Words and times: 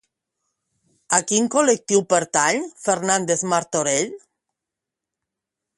A 1.17 1.19
quin 1.31 1.49
col·lectiu 1.55 2.03
pertany 2.15 2.65
Fernández-Martorell? 2.87 4.13